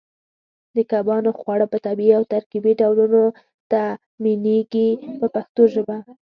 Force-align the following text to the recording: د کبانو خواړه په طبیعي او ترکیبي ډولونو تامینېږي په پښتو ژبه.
د 0.75 0.77
کبانو 0.91 1.31
خواړه 1.39 1.65
په 1.69 1.77
طبیعي 1.85 2.13
او 2.17 2.23
ترکیبي 2.33 2.73
ډولونو 2.81 3.21
تامینېږي 3.71 4.89
په 5.19 5.27
پښتو 5.35 5.61
ژبه. 5.73 5.97